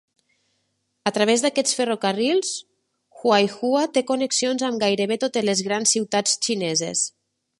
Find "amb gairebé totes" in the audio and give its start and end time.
4.69-5.47